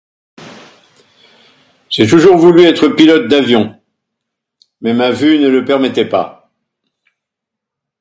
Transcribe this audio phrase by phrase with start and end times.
[1.91, 3.79] J'ai toujours voulu être pilote d'avion,
[4.81, 6.51] mais ma vue ne le permettait pas.